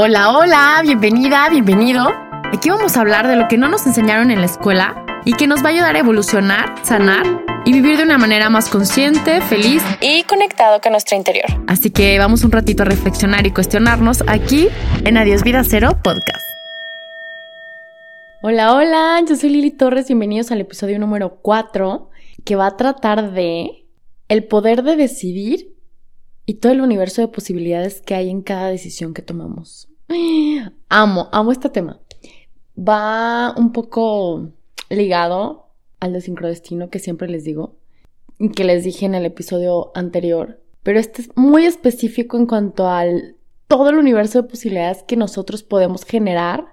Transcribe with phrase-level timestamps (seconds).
[0.00, 2.06] Hola, hola, bienvenida, bienvenido.
[2.52, 5.48] Aquí vamos a hablar de lo que no nos enseñaron en la escuela y que
[5.48, 7.26] nos va a ayudar a evolucionar, sanar
[7.64, 11.46] y vivir de una manera más consciente, feliz y conectado con nuestro interior.
[11.66, 14.68] Así que vamos un ratito a reflexionar y cuestionarnos aquí
[15.04, 16.46] en Adiós Vida Cero Podcast.
[18.42, 22.08] Hola, hola, yo soy Lili Torres, bienvenidos al episodio número 4
[22.44, 23.88] que va a tratar de
[24.28, 25.77] el poder de decidir
[26.48, 29.90] y todo el universo de posibilidades que hay en cada decisión que tomamos.
[30.88, 32.00] Amo, amo este tema.
[32.74, 34.48] Va un poco
[34.88, 35.66] ligado
[36.00, 37.76] al de sincrodestino que siempre les digo,
[38.56, 43.36] que les dije en el episodio anterior, pero este es muy específico en cuanto al
[43.66, 46.64] todo el universo de posibilidades que nosotros podemos generar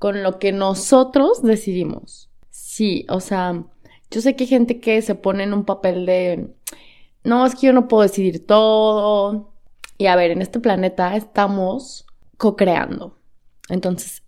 [0.00, 2.30] con lo que nosotros decidimos.
[2.50, 3.64] Sí, o sea,
[4.10, 6.48] yo sé que hay gente que se pone en un papel de
[7.24, 9.52] no, es que yo no puedo decidir todo.
[9.96, 12.06] Y a ver, en este planeta estamos
[12.36, 13.18] co-creando.
[13.68, 14.22] Entonces,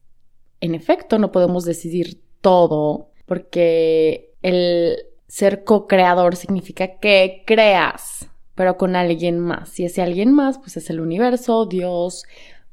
[0.60, 4.96] en efecto, no podemos decidir todo porque el
[5.28, 9.78] ser co-creador significa que creas, pero con alguien más.
[9.78, 12.24] Y ese alguien más, pues es el universo, Dios,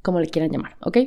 [0.01, 0.97] como le quieran llamar, ¿ok?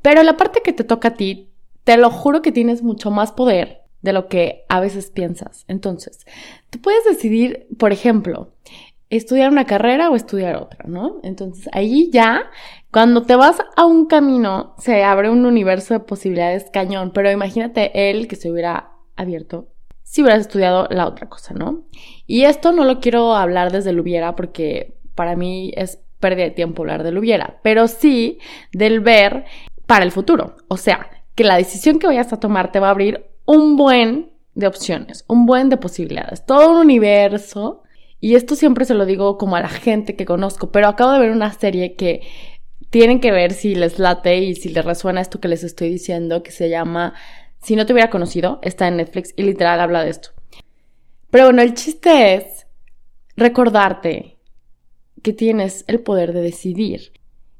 [0.00, 1.50] Pero la parte que te toca a ti,
[1.84, 5.64] te lo juro que tienes mucho más poder de lo que a veces piensas.
[5.68, 6.26] Entonces,
[6.70, 8.52] tú puedes decidir, por ejemplo,
[9.10, 11.20] estudiar una carrera o estudiar otra, ¿no?
[11.22, 12.50] Entonces, ahí ya,
[12.90, 18.10] cuando te vas a un camino, se abre un universo de posibilidades cañón, pero imagínate
[18.10, 19.68] él que se hubiera abierto
[20.12, 21.84] si hubieras estudiado la otra cosa, ¿no?
[22.26, 26.50] Y esto no lo quiero hablar desde el hubiera porque para mí es pérdida de
[26.50, 28.38] tiempo hablar del hubiera, pero sí
[28.72, 29.46] del ver
[29.86, 30.56] para el futuro.
[30.68, 34.32] O sea, que la decisión que vayas a tomar te va a abrir un buen
[34.54, 37.82] de opciones, un buen de posibilidades, todo un universo.
[38.20, 41.20] Y esto siempre se lo digo como a la gente que conozco, pero acabo de
[41.20, 42.22] ver una serie que
[42.90, 46.42] tienen que ver si les late y si les resuena esto que les estoy diciendo,
[46.42, 47.14] que se llama
[47.60, 50.30] Si no te hubiera conocido, está en Netflix y literal habla de esto.
[51.30, 52.66] Pero bueno, el chiste es
[53.36, 54.38] recordarte
[55.22, 57.12] que tienes el poder de decidir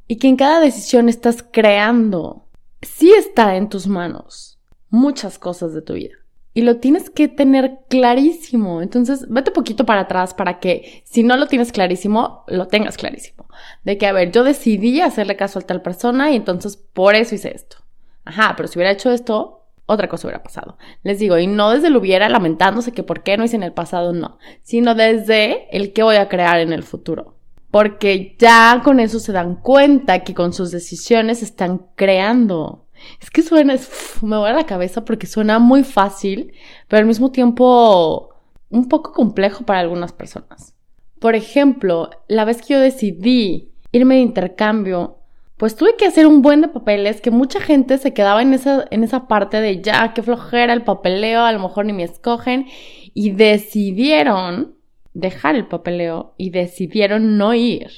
[0.07, 2.47] y que en cada decisión estás creando.
[2.83, 4.52] Sí está en tus manos
[4.93, 6.15] muchas cosas de tu vida.
[6.55, 8.83] Y lo tienes que tener clarísimo.
[8.83, 13.49] Entonces, vete poquito para atrás para que si no lo tienes clarísimo, lo tengas clarísimo.
[13.85, 17.35] De que, a ver, yo decidí hacerle caso a tal persona y entonces por eso
[17.35, 17.79] hice esto.
[18.25, 20.77] Ajá, pero si hubiera hecho esto, otra cosa hubiera pasado.
[21.03, 23.73] Les digo, y no desde lo hubiera lamentándose que por qué no hice en el
[23.73, 27.37] pasado, no, sino desde el que voy a crear en el futuro.
[27.71, 32.85] Porque ya con eso se dan cuenta que con sus decisiones están creando.
[33.21, 33.77] Es que suena,
[34.23, 36.53] me voy a la cabeza porque suena muy fácil,
[36.89, 38.31] pero al mismo tiempo
[38.71, 40.75] un poco complejo para algunas personas.
[41.19, 45.19] Por ejemplo, la vez que yo decidí irme de intercambio,
[45.57, 48.87] pues tuve que hacer un buen de papeles que mucha gente se quedaba en esa,
[48.91, 52.67] en esa parte de ya, qué flojera el papeleo, a lo mejor ni me escogen,
[53.15, 54.75] y decidieron
[55.15, 57.89] dejar el papeleo y decidieron no ir.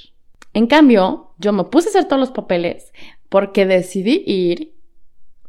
[0.53, 2.93] En cambio, yo me puse a hacer todos los papeles
[3.29, 4.74] porque decidí ir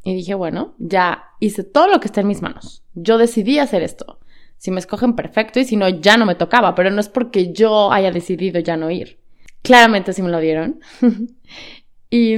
[0.05, 2.83] y dije, bueno, ya hice todo lo que está en mis manos.
[2.93, 4.19] Yo decidí hacer esto.
[4.57, 7.51] Si me escogen, perfecto, y si no, ya no me tocaba, pero no es porque
[7.51, 9.19] yo haya decidido ya no ir.
[9.63, 10.79] Claramente sí me lo dieron.
[12.11, 12.35] y,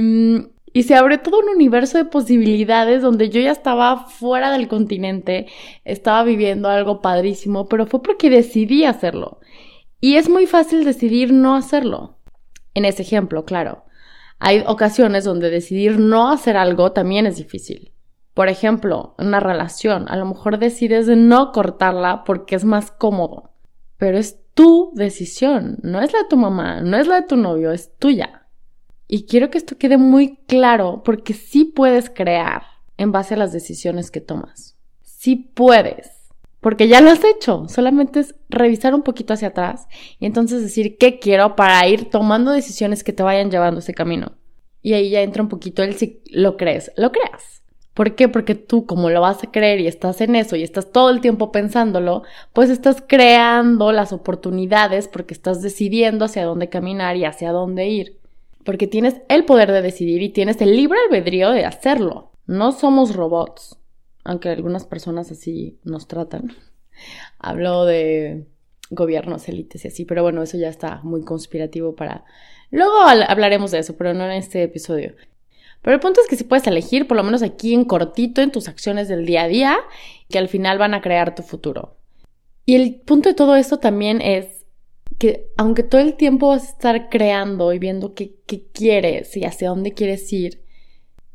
[0.72, 5.46] y se abrió todo un universo de posibilidades donde yo ya estaba fuera del continente,
[5.84, 9.40] estaba viviendo algo padrísimo, pero fue porque decidí hacerlo.
[10.00, 12.16] Y es muy fácil decidir no hacerlo.
[12.72, 13.84] En ese ejemplo, claro.
[14.38, 17.92] Hay ocasiones donde decidir no hacer algo también es difícil.
[18.34, 23.50] Por ejemplo, una relación, a lo mejor decides no cortarla porque es más cómodo,
[23.96, 27.36] pero es tu decisión, no es la de tu mamá, no es la de tu
[27.36, 28.46] novio, es tuya.
[29.08, 32.62] Y quiero que esto quede muy claro porque sí puedes crear
[32.96, 34.76] en base a las decisiones que tomas.
[35.02, 36.17] Sí puedes
[36.60, 39.86] porque ya lo has hecho, solamente es revisar un poquito hacia atrás
[40.18, 44.32] y entonces decir qué quiero para ir tomando decisiones que te vayan llevando ese camino.
[44.82, 47.62] Y ahí ya entra un poquito el si lo crees, lo creas.
[47.94, 48.28] ¿Por qué?
[48.28, 51.20] Porque tú como lo vas a creer y estás en eso y estás todo el
[51.20, 52.22] tiempo pensándolo,
[52.52, 58.18] pues estás creando las oportunidades porque estás decidiendo hacia dónde caminar y hacia dónde ir.
[58.64, 62.30] Porque tienes el poder de decidir y tienes el libre albedrío de hacerlo.
[62.46, 63.78] No somos robots
[64.28, 66.52] aunque algunas personas así nos tratan.
[67.38, 68.44] Hablo de
[68.90, 72.26] gobiernos, élites y así, pero bueno, eso ya está muy conspirativo para...
[72.70, 75.14] Luego hablaremos de eso, pero no en este episodio.
[75.80, 78.52] Pero el punto es que si puedes elegir, por lo menos aquí en cortito, en
[78.52, 79.78] tus acciones del día a día,
[80.28, 81.96] que al final van a crear tu futuro.
[82.66, 84.66] Y el punto de todo esto también es
[85.16, 89.46] que aunque todo el tiempo vas a estar creando y viendo qué, qué quieres y
[89.46, 90.67] hacia dónde quieres ir,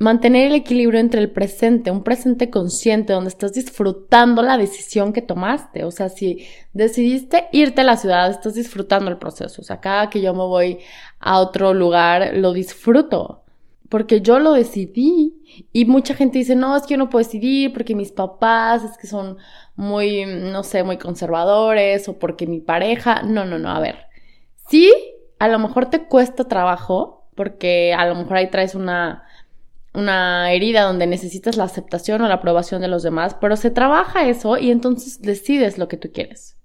[0.04, 5.22] mantener el equilibrio entre el presente, un presente consciente donde estás disfrutando la decisión que
[5.22, 5.86] tomaste.
[5.86, 9.62] O sea, si decidiste irte a la ciudad, estás disfrutando el proceso.
[9.62, 10.80] O sea, cada que yo me voy
[11.20, 13.44] a otro lugar, lo disfruto.
[13.88, 15.36] Porque yo lo decidí.
[15.72, 18.98] Y mucha gente dice, no, es que yo no puedo decidir porque mis papás es
[18.98, 19.38] que son
[19.78, 23.22] muy, no sé, muy conservadores o porque mi pareja.
[23.24, 24.08] No, no, no, a ver.
[24.68, 24.92] Sí,
[25.40, 29.24] a lo mejor te cuesta trabajo porque a lo mejor ahí traes una
[29.94, 34.28] una herida donde necesitas la aceptación o la aprobación de los demás, pero se trabaja
[34.28, 36.58] eso y entonces decides lo que tú quieres.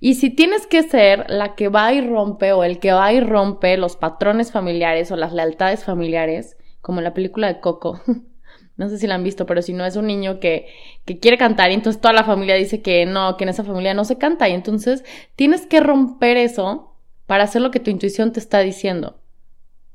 [0.00, 3.20] Y si tienes que ser la que va y rompe o el que va y
[3.20, 8.00] rompe los patrones familiares o las lealtades familiares, como en la película de Coco,
[8.76, 10.66] no sé si la han visto, pero si no es un niño que,
[11.04, 13.94] que quiere cantar y entonces toda la familia dice que no, que en esa familia
[13.94, 15.04] no se canta y entonces
[15.36, 16.96] tienes que romper eso
[17.26, 19.21] para hacer lo que tu intuición te está diciendo.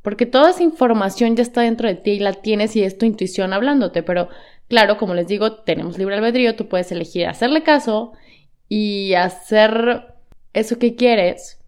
[0.08, 3.06] Porque toda esa información ya está dentro de ti y la tienes y es tu
[3.06, 4.04] intuición hablándote.
[4.04, 4.30] Pero
[4.70, 8.14] claro, como les digo, tenemos libre albedrío, tú puedes elegir hacerle caso
[8.70, 10.16] y hacer
[10.54, 11.60] eso que quieres.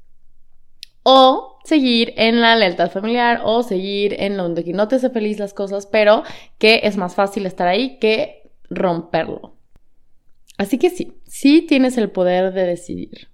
[1.03, 5.53] O seguir en la lealtad familiar o seguir en donde no te hace feliz las
[5.53, 6.23] cosas, pero
[6.59, 9.57] que es más fácil estar ahí que romperlo.
[10.57, 13.27] Así que sí, sí tienes el poder de decidir.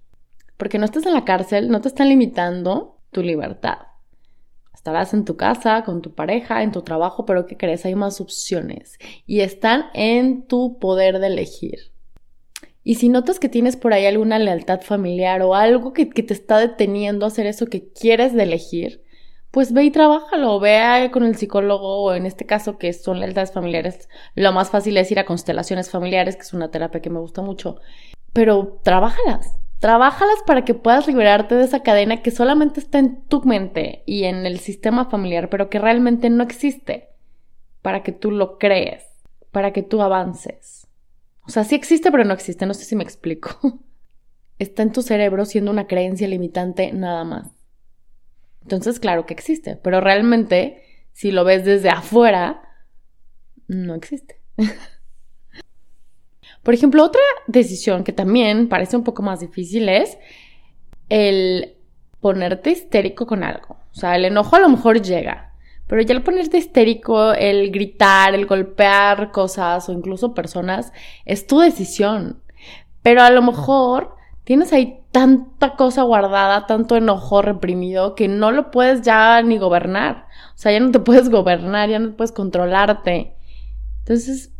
[0.56, 3.78] Porque no estás en la cárcel, no te están limitando tu libertad.
[4.86, 7.84] Estarás en tu casa, con tu pareja, en tu trabajo, pero ¿qué crees?
[7.84, 11.90] Hay más opciones y están en tu poder de elegir.
[12.84, 16.58] Y si notas que tienes por ahí alguna lealtad familiar o algo que, te está
[16.58, 19.02] deteniendo a hacer eso que quieres de elegir,
[19.50, 23.50] pues ve y trabájalo, ve con el psicólogo o en este caso que son lealtades
[23.50, 27.18] familiares, lo más fácil es ir a constelaciones familiares, que es una terapia que me
[27.18, 27.80] gusta mucho,
[28.32, 33.42] pero trabájalas, Trabájalas para que puedas liberarte de esa cadena que solamente está en tu
[33.42, 37.10] mente y en el sistema familiar, pero que realmente no existe,
[37.82, 39.04] para que tú lo crees,
[39.52, 40.86] para que tú avances.
[41.46, 43.50] O sea, sí existe, pero no existe, no sé si me explico.
[44.58, 47.50] Está en tu cerebro siendo una creencia limitante nada más.
[48.62, 50.82] Entonces, claro que existe, pero realmente,
[51.12, 52.62] si lo ves desde afuera,
[53.68, 54.40] no existe.
[56.62, 60.18] Por ejemplo, otra decisión que también parece un poco más difícil es
[61.08, 61.76] el
[62.20, 63.76] ponerte histérico con algo.
[63.92, 65.52] O sea, el enojo a lo mejor llega,
[65.86, 70.92] pero ya el ponerte histérico, el gritar, el golpear cosas o incluso personas,
[71.24, 72.42] es tu decisión.
[73.02, 78.70] Pero a lo mejor tienes ahí tanta cosa guardada, tanto enojo reprimido, que no lo
[78.70, 80.26] puedes ya ni gobernar.
[80.54, 83.34] O sea, ya no te puedes gobernar, ya no puedes controlarte.
[84.00, 84.52] Entonces,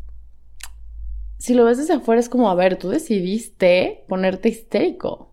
[1.47, 5.33] si lo ves desde afuera es como, a ver, tú decidiste ponerte histérico.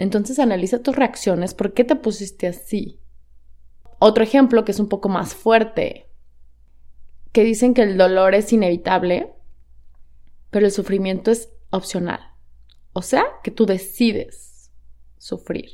[0.00, 2.98] Entonces analiza tus reacciones, ¿por qué te pusiste así?
[4.00, 6.10] Otro ejemplo que es un poco más fuerte,
[7.30, 9.32] que dicen que el dolor es inevitable,
[10.50, 12.32] pero el sufrimiento es opcional.
[12.92, 14.72] O sea, que tú decides
[15.18, 15.70] sufrir.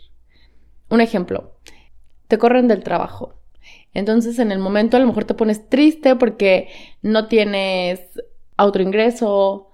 [0.90, 1.56] Un ejemplo,
[2.28, 3.40] te corren del trabajo.
[3.94, 6.68] Entonces en el momento a lo mejor te pones triste porque
[7.00, 8.02] no tienes
[8.58, 9.68] otro ingreso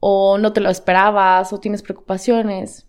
[0.00, 2.88] o no te lo esperabas o tienes preocupaciones.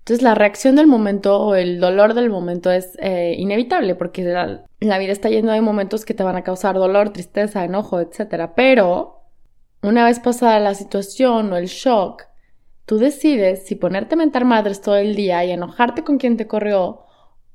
[0.00, 4.98] Entonces la reacción del momento o el dolor del momento es eh, inevitable porque la,
[4.98, 8.50] vida está llena de momentos que te van a causar dolor, tristeza, enojo, etc.
[8.54, 9.22] Pero
[9.82, 12.24] una vez pasada la situación o el shock,
[12.84, 16.46] tú decides si ponerte a mentar madres todo el día y enojarte con quien te
[16.46, 17.04] corrió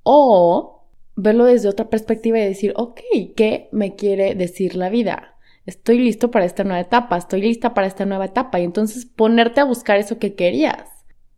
[0.02, 3.00] o verlo desde otra perspectiva y decir, ok,
[3.36, 5.36] ¿qué me quiere decir la vida?
[5.70, 9.62] Estoy listo para esta nueva etapa, estoy lista para esta nueva etapa y entonces ponerte
[9.62, 10.90] a buscar eso que querías.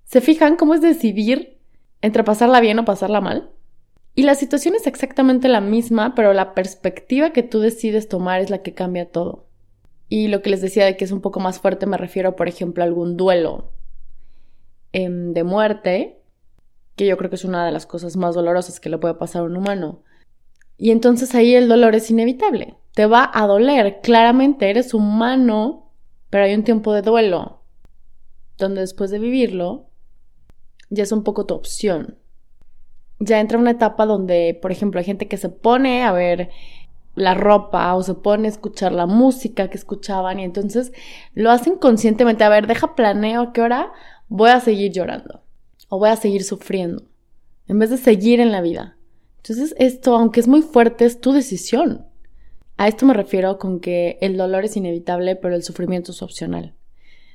[0.04, 1.60] ¿Se fijan cómo es decidir
[2.02, 3.52] entre pasarla bien o pasarla mal?
[4.16, 8.50] Y la situación es exactamente la misma, pero la perspectiva que tú decides tomar es
[8.50, 9.48] la que cambia todo.
[10.10, 12.50] Y lo que les decía de que es un poco más fuerte me refiero, por
[12.50, 13.72] ejemplo, a algún duelo
[14.92, 16.22] em, de muerte,
[16.98, 19.44] que yo creo que es una de las cosas más dolorosas que le puede pasar
[19.44, 20.04] a un humano.
[20.82, 24.02] Y entonces ahí el dolor es inevitable te va a doler.
[24.02, 25.92] Claramente eres humano,
[26.30, 27.64] pero hay un tiempo de duelo,
[28.58, 29.90] donde después de vivirlo,
[30.90, 32.18] ya es un poco tu opción.
[33.20, 36.50] Ya entra una etapa donde, por ejemplo, hay gente que se pone a ver
[37.14, 40.92] la ropa o se pone a escuchar la música que escuchaban y entonces
[41.34, 42.44] lo hacen conscientemente.
[42.44, 43.92] A ver, deja planeo a qué hora
[44.28, 45.44] voy a seguir llorando
[45.90, 47.04] o voy a seguir sufriendo
[47.68, 48.98] en vez de seguir en la vida.
[49.43, 52.05] Entonces esto, aunque es muy fuerte, es tu decisión.
[52.77, 56.74] A esto me refiero con que el dolor es inevitable, pero el sufrimiento es opcional.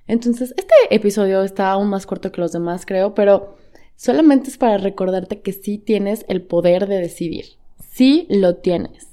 [0.08, 3.56] Entonces, este episodio está aún más corto que los demás, creo, pero
[3.96, 7.46] Solamente es para recordarte que sí tienes el poder de decidir.
[7.90, 9.08] Sí lo tienes.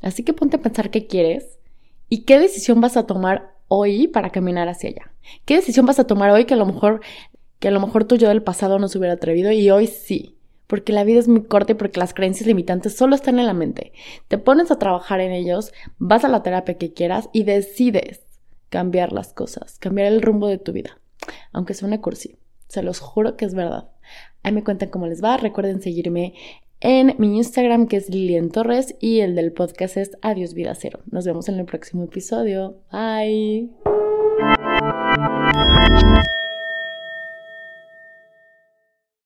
[0.00, 1.58] Así que ponte a pensar qué quieres
[2.08, 5.12] y qué decisión vas a tomar hoy para caminar hacia allá.
[5.44, 7.00] ¿Qué decisión vas a tomar hoy que a lo mejor
[7.58, 10.36] que a lo mejor tú yo del pasado no se hubiera atrevido y hoy sí?
[10.72, 13.52] Porque la vida es muy corta y porque las creencias limitantes solo están en la
[13.52, 13.92] mente.
[14.28, 18.22] Te pones a trabajar en ellos, vas a la terapia que quieras y decides
[18.70, 20.98] cambiar las cosas, cambiar el rumbo de tu vida.
[21.52, 22.38] Aunque suene cursi,
[22.68, 23.90] se los juro que es verdad.
[24.42, 25.36] Ahí me cuentan cómo les va.
[25.36, 26.32] Recuerden seguirme
[26.80, 31.00] en mi Instagram que es Lilian Torres y el del podcast es Adiós Vida Cero.
[31.10, 32.76] Nos vemos en el próximo episodio.
[32.90, 33.68] Bye.